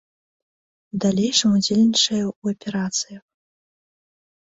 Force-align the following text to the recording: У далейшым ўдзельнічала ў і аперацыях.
У 0.95 1.01
далейшым 1.03 1.49
ўдзельнічала 1.59 2.25
ў 2.25 2.55
і 2.55 2.59
аперацыях. 2.59 3.25